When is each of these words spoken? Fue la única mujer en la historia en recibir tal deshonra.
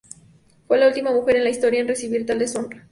Fue 0.67 0.79
la 0.79 0.87
única 0.87 1.11
mujer 1.11 1.35
en 1.35 1.43
la 1.43 1.51
historia 1.51 1.79
en 1.81 1.87
recibir 1.87 2.25
tal 2.25 2.39
deshonra. 2.39 2.79